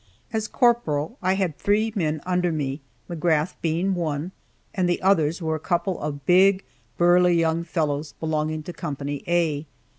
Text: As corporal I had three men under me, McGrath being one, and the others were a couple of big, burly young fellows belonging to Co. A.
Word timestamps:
As 0.33 0.47
corporal 0.47 1.19
I 1.21 1.35
had 1.35 1.55
three 1.59 1.93
men 1.95 2.21
under 2.25 2.51
me, 2.51 2.81
McGrath 3.07 3.53
being 3.61 3.93
one, 3.93 4.31
and 4.73 4.89
the 4.89 4.99
others 4.99 5.43
were 5.43 5.53
a 5.53 5.59
couple 5.59 6.01
of 6.01 6.25
big, 6.25 6.63
burly 6.97 7.35
young 7.35 7.63
fellows 7.63 8.13
belonging 8.19 8.63
to 8.63 8.73
Co. 8.73 8.95
A. 8.99 9.67